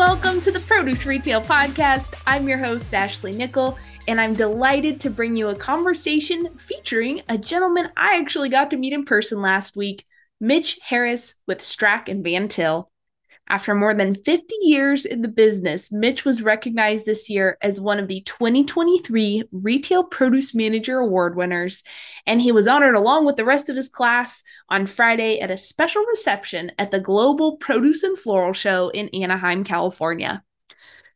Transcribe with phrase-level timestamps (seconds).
[0.00, 2.14] welcome to the Produce Retail Podcast.
[2.26, 3.76] I'm your host, Ashley Nickle,
[4.08, 8.78] and I'm delighted to bring you a conversation featuring a gentleman I actually got to
[8.78, 10.06] meet in person last week,
[10.40, 12.89] Mitch Harris with Strack and Van Til.
[13.50, 17.98] After more than 50 years in the business, Mitch was recognized this year as one
[17.98, 21.82] of the 2023 Retail Produce Manager Award winners,
[22.28, 25.56] and he was honored along with the rest of his class on Friday at a
[25.56, 30.44] special reception at the Global Produce and Floral Show in Anaheim, California.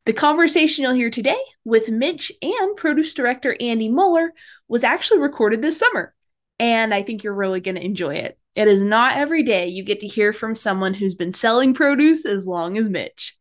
[0.04, 4.32] The conversation you'll hear today with Mitch and produce director Andy Muller
[4.66, 6.12] was actually recorded this summer,
[6.58, 8.36] and I think you're really going to enjoy it.
[8.54, 12.24] It is not every day you get to hear from someone who's been selling produce
[12.24, 13.36] as long as Mitch.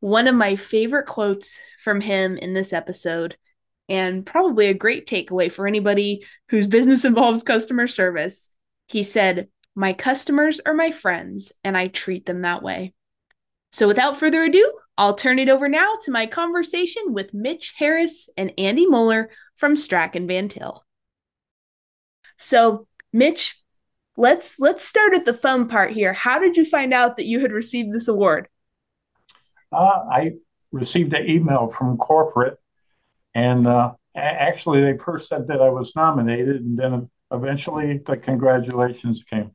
[0.00, 3.36] One of my favorite quotes from him in this episode,
[3.88, 8.50] and probably a great takeaway for anybody whose business involves customer service.
[8.86, 12.94] He said, My customers are my friends, and I treat them that way.
[13.70, 18.30] So, without further ado, I'll turn it over now to my conversation with Mitch Harris
[18.36, 20.84] and Andy Muller from Strack and Van Til.
[22.38, 23.57] So, Mitch,
[24.18, 26.12] let's let's start at the fun part here.
[26.12, 28.48] How did you find out that you had received this award?
[29.72, 30.32] Uh, I
[30.72, 32.58] received an email from corporate,
[33.34, 39.22] and uh, actually, they first said that I was nominated, and then eventually the congratulations
[39.22, 39.52] came.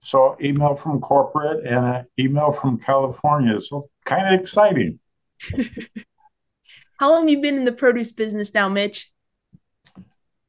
[0.00, 3.60] So, email from corporate and an email from California.
[3.60, 4.98] So, kind of exciting.
[6.98, 9.12] How long have you been in the produce business now, Mitch?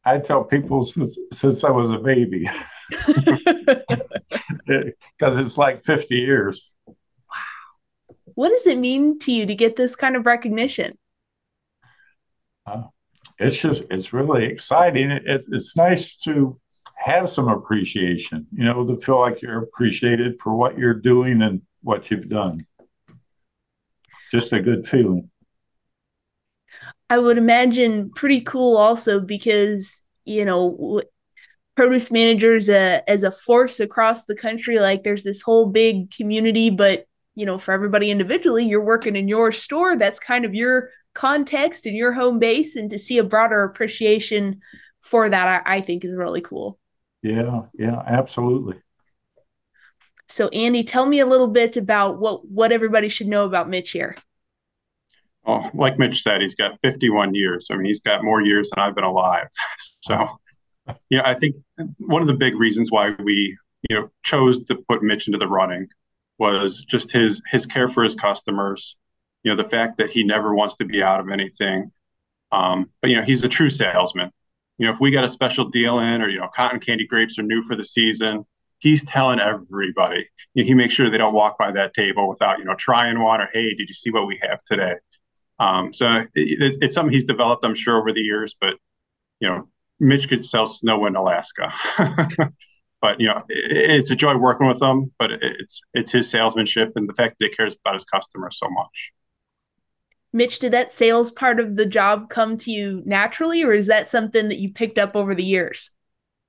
[0.05, 2.49] I tell people since since I was a baby,
[4.67, 6.69] because it's like fifty years.
[6.85, 6.95] Wow,
[8.35, 10.97] what does it mean to you to get this kind of recognition?
[12.65, 12.83] Uh,
[13.39, 15.11] it's just it's really exciting.
[15.11, 16.59] It, it, it's nice to
[16.97, 18.47] have some appreciation.
[18.51, 22.65] You know, to feel like you're appreciated for what you're doing and what you've done.
[24.31, 25.29] Just a good feeling.
[27.09, 31.01] I would imagine pretty cool also because, you know,
[31.75, 36.69] produce managers uh, as a force across the country, like there's this whole big community,
[36.69, 37.05] but,
[37.35, 39.97] you know, for everybody individually, you're working in your store.
[39.97, 42.75] That's kind of your context and your home base.
[42.75, 44.61] And to see a broader appreciation
[45.01, 46.79] for that, I, I think is really cool.
[47.21, 48.81] Yeah, yeah, absolutely.
[50.27, 53.91] So, Andy, tell me a little bit about what what everybody should know about Mitch
[53.91, 54.15] here.
[55.45, 57.67] Oh, like Mitch said, he's got 51 years.
[57.69, 59.47] I mean, he's got more years than I've been alive.
[60.05, 60.27] So,
[61.09, 61.55] yeah, I think
[61.97, 63.57] one of the big reasons why we,
[63.89, 65.87] you know, chose to put Mitch into the running
[66.39, 68.97] was just his his care for his customers.
[69.43, 71.89] You know, the fact that he never wants to be out of anything.
[72.51, 74.29] Um, but you know, he's a true salesman.
[74.77, 77.39] You know, if we got a special deal in, or you know, cotton candy grapes
[77.39, 78.45] are new for the season,
[78.79, 80.27] he's telling everybody.
[80.53, 83.21] You know, he makes sure they don't walk by that table without you know trying
[83.21, 84.95] one or hey, did you see what we have today?
[85.59, 88.55] Um, so it, it's something he's developed, I'm sure, over the years.
[88.59, 88.77] But
[89.39, 89.69] you know,
[89.99, 91.73] Mitch could sell snow in Alaska.
[93.01, 95.11] but you know, it, it's a joy working with him.
[95.19, 98.69] But it's it's his salesmanship and the fact that he cares about his customers so
[98.69, 99.11] much.
[100.35, 104.09] Mitch, did that sales part of the job come to you naturally, or is that
[104.09, 105.91] something that you picked up over the years?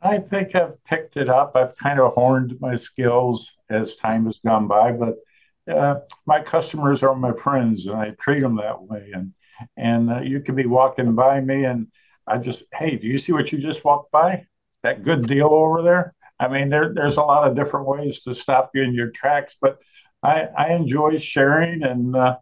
[0.00, 1.52] I think I've picked it up.
[1.54, 5.16] I've kind of honed my skills as time has gone by, but
[5.66, 9.10] my customers are my friends, and I treat them that way.
[9.12, 9.32] And
[9.76, 11.88] and uh, you could be walking by me, and
[12.26, 14.46] I just, hey, do you see what you just walked by?
[14.82, 16.14] That good deal over there.
[16.38, 19.56] I mean, there, there's a lot of different ways to stop you in your tracks,
[19.60, 19.78] but
[20.22, 22.36] I, I enjoy sharing and uh,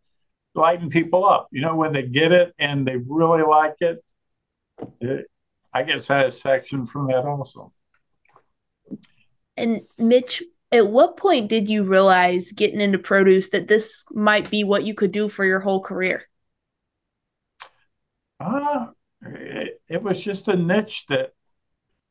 [0.54, 1.48] lighting people up.
[1.52, 4.02] You know, when they get it and they really like it,
[5.00, 5.26] it
[5.74, 7.72] I get satisfaction from that also.
[9.56, 14.64] And Mitch, at what point did you realize getting into produce that this might be
[14.64, 16.28] what you could do for your whole career?
[18.40, 18.86] Uh,
[19.22, 21.32] it, it was just a niche that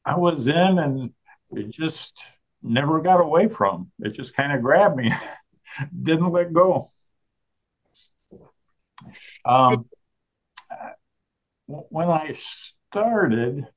[0.05, 1.11] I was in and
[1.51, 2.23] it just
[2.61, 3.91] never got away from.
[3.99, 5.11] It just kind of grabbed me,
[6.03, 6.91] didn't let go.
[9.43, 9.89] Um,
[11.65, 13.67] when I started,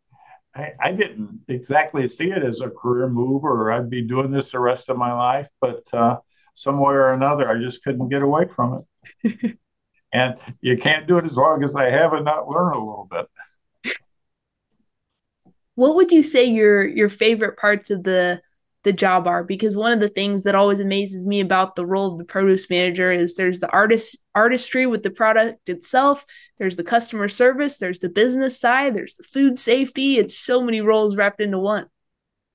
[0.54, 4.52] I, I, didn't exactly see it as a career move or I'd be doing this
[4.52, 6.18] the rest of my life, but uh,
[6.54, 8.84] somewhere or another, I just couldn't get away from
[9.24, 9.58] it.
[10.12, 13.08] and you can't do it as long as I have and not learn a little
[13.10, 13.26] bit.
[15.74, 18.40] What would you say your your favorite parts of the
[18.84, 19.42] the job are?
[19.42, 22.70] Because one of the things that always amazes me about the role of the produce
[22.70, 26.24] manager is there's the artist artistry with the product itself,
[26.58, 30.18] there's the customer service, there's the business side, there's the food safety.
[30.18, 31.86] It's so many roles wrapped into one.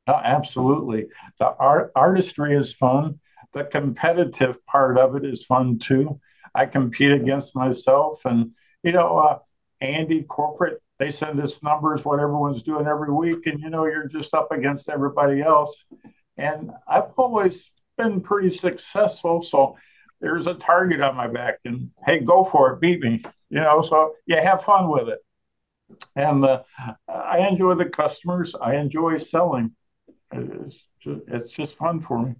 [0.07, 1.07] Oh, absolutely.
[1.39, 3.19] The art artistry is fun.
[3.53, 6.19] the competitive part of it is fun too.
[6.55, 8.51] I compete against myself, and
[8.83, 9.39] you know, uh,
[9.81, 14.07] Andy corporate they send us numbers what everyone's doing every week, and you know, you're
[14.07, 15.85] just up against everybody else.
[16.39, 19.77] And I've always been pretty successful, so
[20.21, 23.23] there's a target on my back, and hey, go for it, beat me.
[23.49, 25.19] You know, so yeah, have fun with it.
[26.15, 26.63] And uh,
[27.07, 28.55] I enjoy the customers.
[28.55, 29.75] I enjoy selling.
[30.31, 32.35] It's just, it's just fun for me.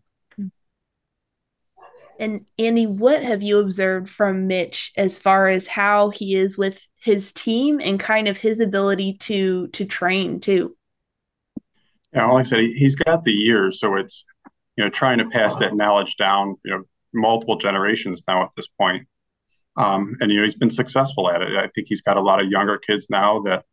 [2.20, 6.86] And Andy, what have you observed from Mitch as far as how he is with
[7.02, 10.76] his team and kind of his ability to to train too?
[12.14, 14.24] Yeah, like I said, he, he's got the years, so it's
[14.78, 16.84] you know trying to pass that knowledge down, you know,
[17.14, 19.08] multiple generations now at this point.
[19.78, 21.56] Um, and you know he's been successful at it.
[21.56, 23.66] I think he's got a lot of younger kids now that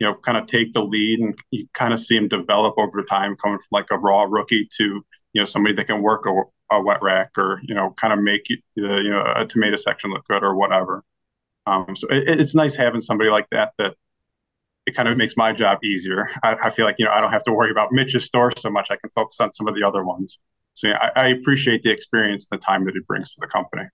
[0.00, 3.02] you know kind of take the lead, and you kind of see him develop over
[3.04, 6.76] time, coming from like a raw rookie to you know somebody that can work a,
[6.76, 10.10] a wet rack or you know kind of make the you know a tomato section
[10.10, 11.04] look good or whatever.
[11.66, 13.96] Um, so it, it's nice having somebody like that that
[14.86, 16.28] it kind of makes my job easier.
[16.42, 18.70] I, I, feel like you know I don't have to worry about Mitch's store so
[18.70, 18.88] much.
[18.90, 20.38] I can focus on some of the other ones.
[20.74, 23.84] So yeah, I, I appreciate the experience, the time that he brings to the company.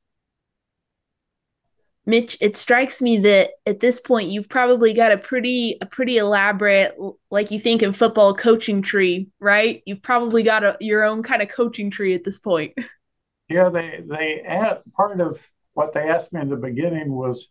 [2.07, 6.17] Mitch, it strikes me that at this point you've probably got a pretty a pretty
[6.17, 6.97] elaborate,
[7.31, 9.83] like you think in football, coaching tree, right?
[9.87, 12.73] You've probably got a, your own kind of coaching tree at this point.
[13.49, 17.49] Yeah, they they add, part of what they asked me in the beginning was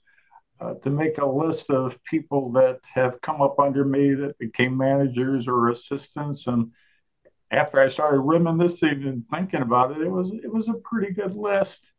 [0.60, 4.78] uh, to make a list of people that have come up under me that became
[4.78, 6.72] managers or assistants, and
[7.52, 11.36] after I started reminiscing and thinking about it, it was it was a pretty good
[11.36, 11.92] list,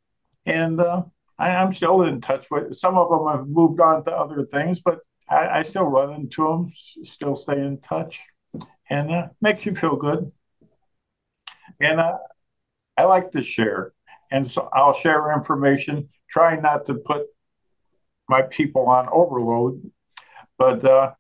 [0.47, 0.81] and.
[0.81, 1.03] Uh,
[1.41, 3.27] I, am still in touch with some of them.
[3.27, 4.99] Have moved on to other things, but
[5.29, 8.21] I, I still run into them, s- still stay in touch,
[8.91, 10.31] and uh, makes you feel good.
[11.81, 12.19] And uh,
[12.99, 13.93] I like to share,
[14.31, 16.11] and so I'll share information.
[16.29, 17.23] Try not to put
[18.31, 19.91] my people on overload,
[20.57, 21.13] but uh,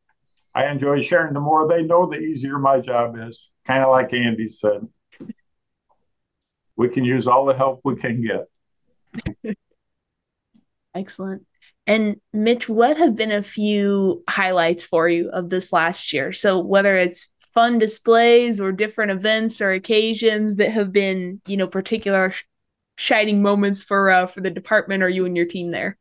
[0.54, 1.34] I enjoy sharing.
[1.34, 3.50] The more they know, the easier my job is.
[3.66, 4.88] Kind of like Andy said,
[6.76, 8.46] we can use all the help we can get.
[10.94, 11.46] Excellent.
[11.86, 16.32] And Mitch, what have been a few highlights for you of this last year?
[16.32, 21.66] So whether it's fun displays or different events or occasions that have been, you know,
[21.66, 22.44] particular sh-
[22.96, 25.98] shining moments for uh, for the department or you and your team there.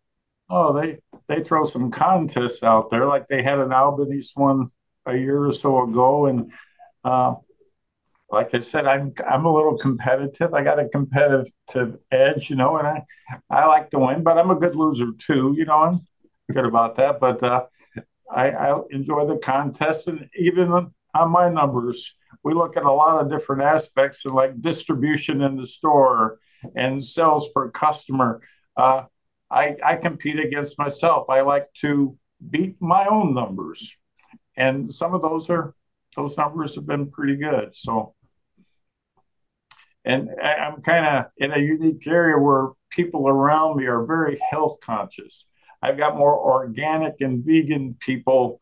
[0.50, 4.72] Oh, they they throw some contests out there, like they had an Albanese one
[5.06, 6.52] a year or so ago, and
[7.04, 7.36] uh,
[8.32, 10.54] like I said, I'm I'm a little competitive.
[10.54, 13.04] I got a competitive edge, you know, and I
[13.50, 15.78] I like to win, but I'm a good loser too, you know.
[15.78, 16.02] I'm
[16.54, 17.66] good about that, but uh,
[18.32, 20.72] I, I enjoy the contest, and even
[21.16, 22.14] on my numbers,
[22.44, 26.40] we look at a lot of different aspects, and like distribution in the store
[26.76, 28.42] and sales per customer.
[28.78, 29.04] Uh,
[29.52, 31.30] I I compete against myself.
[31.30, 32.18] I like to
[32.50, 33.94] beat my own numbers,
[34.56, 35.74] and some of those are
[36.16, 37.76] those numbers have been pretty good.
[37.76, 38.16] So
[40.06, 44.80] and I'm kind of in a unique area where people around me are very health
[44.82, 45.50] conscious.
[45.82, 48.60] I've got more organic and vegan people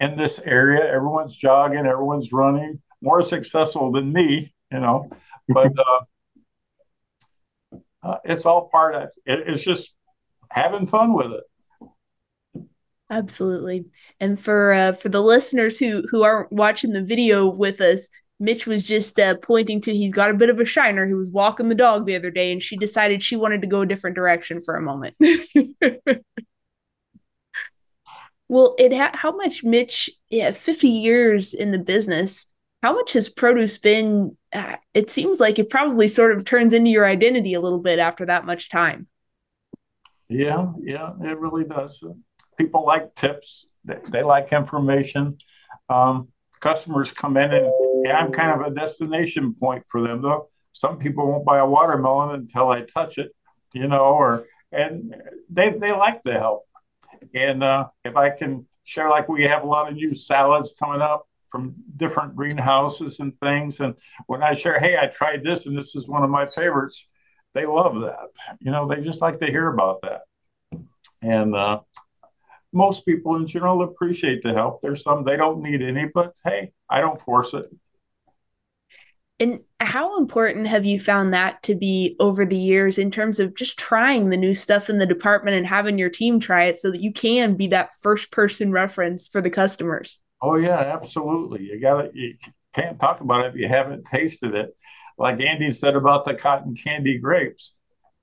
[0.00, 0.86] in this area.
[0.86, 5.10] Everyone's jogging, everyone's running, more successful than me, you know.
[5.48, 5.72] But
[7.72, 9.10] uh, uh, it's all part of it.
[9.26, 9.94] It's just
[10.50, 11.44] having fun with it.
[13.10, 13.86] Absolutely.
[14.18, 18.08] And for uh, for the listeners who who aren't watching the video with us,
[18.40, 21.06] Mitch was just uh, pointing to he's got a bit of a shiner.
[21.06, 23.82] He was walking the dog the other day, and she decided she wanted to go
[23.82, 25.14] a different direction for a moment.
[28.48, 30.10] well, it ha- how much Mitch?
[30.30, 32.46] Yeah, fifty years in the business.
[32.82, 34.36] How much has produce been?
[34.52, 37.98] Uh, it seems like it probably sort of turns into your identity a little bit
[37.98, 39.06] after that much time.
[40.28, 42.02] Yeah, yeah, it really does.
[42.58, 43.70] People like tips.
[43.84, 45.38] They, they like information.
[45.88, 46.28] Um,
[46.60, 47.72] customers come in and,
[48.10, 50.20] I'm kind of a destination point for them.
[50.20, 53.34] Though some people won't buy a watermelon until I touch it,
[53.72, 55.14] you know, or and
[55.48, 56.64] they they like the help.
[57.34, 61.00] And uh, if I can share, like we have a lot of new salads coming
[61.00, 63.94] up from different greenhouses and things, and
[64.26, 67.08] when I share, hey, I tried this and this is one of my favorites,
[67.54, 68.30] they love that.
[68.60, 70.22] You know, they just like to hear about that.
[71.22, 71.80] And uh,
[72.72, 74.82] most people in general appreciate the help.
[74.82, 77.66] There's some they don't need any, but hey, I don't force it.
[79.40, 83.54] And how important have you found that to be over the years in terms of
[83.56, 86.90] just trying the new stuff in the department and having your team try it so
[86.90, 90.20] that you can be that first person reference for the customers?
[90.40, 91.64] Oh yeah, absolutely.
[91.64, 92.34] You got to you
[92.74, 94.76] can't talk about it if you haven't tasted it.
[95.18, 97.74] Like Andy said about the cotton candy grapes.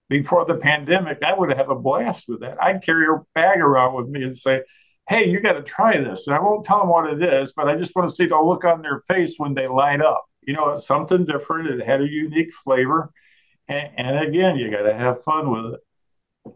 [0.10, 2.62] Before the pandemic, I would have a blast with that.
[2.62, 4.62] I'd carry a bag around with me and say,
[5.08, 6.28] hey, you got to try this.
[6.28, 8.38] And I won't tell them what it is, but I just want to see the
[8.38, 10.26] look on their face when they light up.
[10.42, 11.70] You know, it's something different.
[11.70, 13.12] It had a unique flavor.
[13.68, 16.54] And, and again, you got to have fun with it.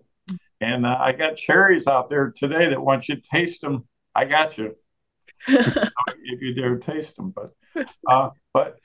[0.62, 4.58] And uh, I got cherries out there today that once you taste them, I got
[4.58, 4.75] you.
[5.48, 7.32] if you dare taste them.
[7.32, 7.51] But,
[8.10, 8.77] uh, but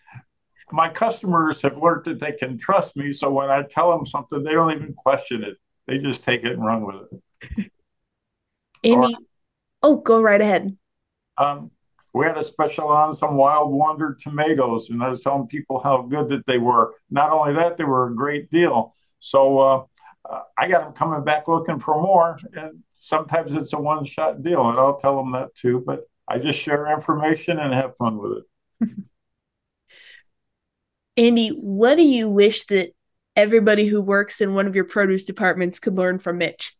[0.72, 3.12] my customers have learned that they can trust me.
[3.12, 5.56] So when I tell them something, they don't even question it.
[5.86, 7.70] They just take it and run with it.
[8.84, 9.16] Amy,
[9.82, 10.76] oh, go right ahead.
[11.36, 11.70] Um,
[12.12, 16.02] we had a special on some wild wonder tomatoes, and I was telling people how
[16.02, 16.94] good that they were.
[17.10, 18.94] Not only that, they were a great deal.
[19.20, 19.84] So uh,
[20.28, 24.42] uh, I got them coming back looking for more, and sometimes it's a one shot
[24.42, 25.82] deal, and I'll tell them that too.
[25.86, 28.90] But I just share information and have fun with it.
[31.16, 32.94] Andy, what do you wish that
[33.36, 36.76] everybody who works in one of your produce departments could learn from Mitch?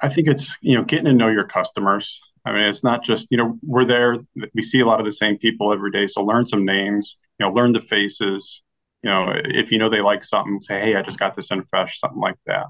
[0.00, 2.20] I think it's you know getting to know your customers.
[2.44, 4.18] I mean, it's not just you know we're there.
[4.54, 7.16] We see a lot of the same people every day, so learn some names.
[7.38, 8.62] You know, learn the faces.
[9.02, 11.64] You know, if you know they like something, say, "Hey, I just got this in
[11.64, 12.66] fresh," something like that.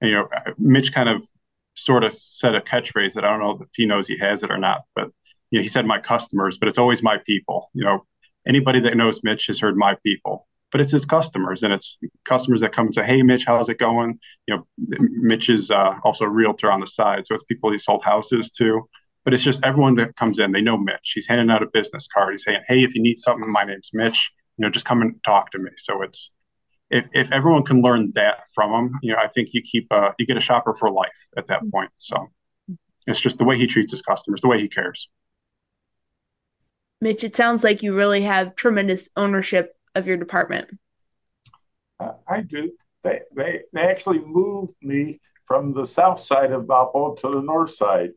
[0.00, 1.26] And, you know, Mitch kind of
[1.74, 4.50] sort of said a catchphrase that I don't know if he knows he has it
[4.50, 5.10] or not, but
[5.50, 7.70] you know, he said my customers, but it's always my people.
[7.74, 8.06] You know,
[8.46, 12.60] anybody that knows Mitch has heard my people but it's his customers and it's customers
[12.60, 14.18] that come and say, Hey, Mitch, how's it going?
[14.46, 17.26] You know, Mitch is uh, also a realtor on the side.
[17.26, 18.88] So it's people he sold houses to,
[19.24, 21.12] but it's just everyone that comes in, they know Mitch.
[21.14, 22.32] He's handing out a business card.
[22.32, 25.14] He's saying, Hey, if you need something, my name's Mitch, you know, just come and
[25.24, 25.70] talk to me.
[25.76, 26.30] So it's,
[26.90, 30.10] if, if everyone can learn that from him, you know, I think you keep, uh,
[30.18, 31.90] you get a shopper for life at that point.
[31.98, 32.28] So
[33.06, 35.08] it's just the way he treats his customers, the way he cares.
[37.00, 40.68] Mitch, it sounds like you really have tremendous ownership of your department?
[41.98, 42.72] Uh, I do.
[43.02, 47.72] They, they, they actually moved me from the south side of Valpo to the north
[47.72, 48.10] side.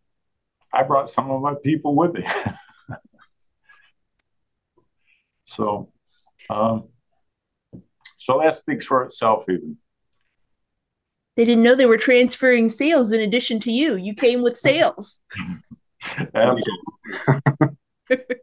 [0.74, 2.28] I brought some of my people with me.
[5.44, 5.92] so,
[6.50, 6.90] um,
[8.18, 9.78] so that speaks for itself, even.
[11.36, 13.96] They didn't know they were transferring sales in addition to you.
[13.96, 15.20] You came with sales.
[16.36, 17.78] Absolutely.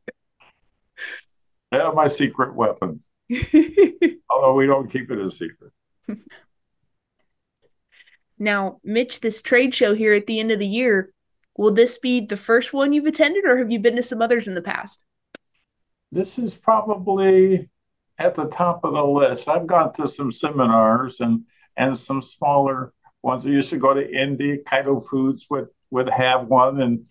[1.73, 3.03] yeah, my secret weapon.
[4.31, 5.73] Although we don't keep it a secret.
[8.39, 11.13] Now, Mitch, this trade show here at the end of the year,
[11.57, 14.49] will this be the first one you've attended or have you been to some others
[14.49, 15.03] in the past?
[16.11, 17.69] This is probably
[18.19, 19.49] at the top of the list.
[19.49, 21.45] I've gone to some seminars and
[21.77, 23.47] and some smaller ones.
[23.47, 27.07] I used to go to Indy, Caito Foods would would have one and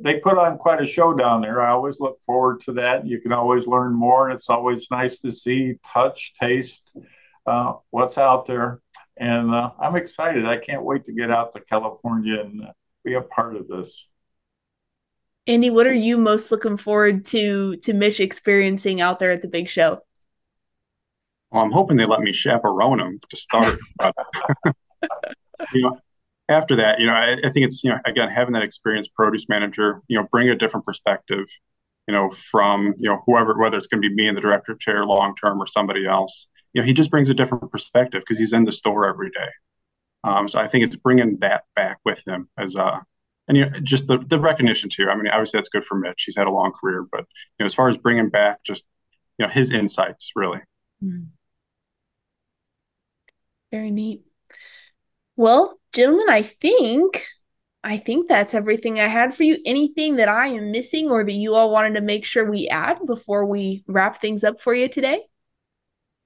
[0.00, 1.60] they put on quite a show down there.
[1.60, 3.06] I always look forward to that.
[3.06, 6.90] You can always learn more, and it's always nice to see, touch, taste
[7.46, 8.80] uh, what's out there.
[9.16, 10.46] And uh, I'm excited.
[10.46, 12.72] I can't wait to get out to California and uh,
[13.04, 14.08] be a part of this.
[15.46, 19.48] Andy, what are you most looking forward to to Mitch experiencing out there at the
[19.48, 20.00] big show?
[21.50, 23.78] Well, I'm hoping they let me chaperone him to start.
[23.96, 24.14] But,
[25.72, 25.98] you know,
[26.48, 29.48] after that, you know, I, I, think it's, you know, again, having that experienced produce
[29.48, 31.46] manager, you know, bring a different perspective,
[32.06, 34.74] you know, from, you know, whoever, whether it's going to be me in the director
[34.74, 38.38] chair long term or somebody else, you know, he just brings a different perspective because
[38.38, 39.48] he's in the store every day.
[40.24, 42.98] Um, so I think it's bringing that back with him as uh,
[43.46, 45.08] and you know, just the, the recognition too.
[45.08, 46.24] I mean, obviously that's good for Mitch.
[46.26, 48.84] He's had a long career, but you know, as far as bringing back just,
[49.38, 50.60] you know, his insights really.
[51.02, 51.28] Mm.
[53.70, 54.22] Very neat.
[55.38, 57.24] Well, gentlemen, I think
[57.84, 59.56] I think that's everything I had for you.
[59.64, 62.98] Anything that I am missing or that you all wanted to make sure we add
[63.06, 65.20] before we wrap things up for you today?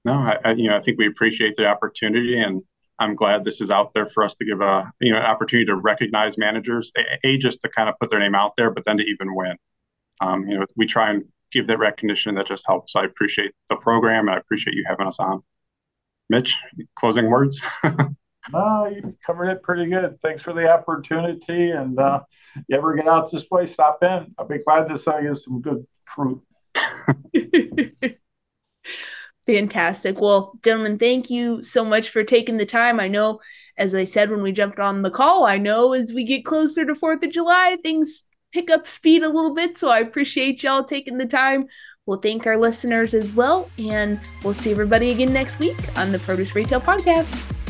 [0.03, 2.63] No, I, I you know I think we appreciate the opportunity, and
[2.97, 5.75] I'm glad this is out there for us to give a you know opportunity to
[5.75, 6.91] recognize managers,
[7.23, 9.55] a, just to kind of put their name out there, but then to even win.
[10.21, 12.95] Um, you know, we try and give that recognition that just helps.
[12.95, 15.43] I appreciate the program, and I appreciate you having us on.
[16.31, 16.57] Mitch,
[16.95, 17.61] closing words.
[18.51, 20.19] No, you covered it pretty good.
[20.21, 21.71] Thanks for the opportunity.
[21.71, 22.21] And uh,
[22.67, 24.33] you ever get out this way, stop in.
[24.37, 26.41] I'll be glad to sell you some good fruit.
[29.45, 30.21] Fantastic.
[30.21, 32.99] Well, gentlemen, thank you so much for taking the time.
[32.99, 33.39] I know,
[33.77, 36.85] as I said when we jumped on the call, I know as we get closer
[36.85, 39.77] to 4th of July, things pick up speed a little bit.
[39.77, 41.67] So I appreciate y'all taking the time.
[42.05, 43.69] We'll thank our listeners as well.
[43.77, 47.62] And we'll see everybody again next week on the Produce Retail Podcast.